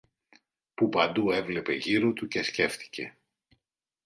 που 0.73 0.89
παντού 0.89 1.31
έβλεπε 1.31 1.73
γύρω 1.73 2.13
του 2.13 2.27
και 2.27 2.43
σκέφθηκε 2.43 3.17